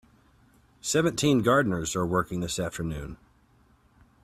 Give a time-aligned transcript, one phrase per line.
[0.81, 3.17] Seventeen gardeners are working this afternoon.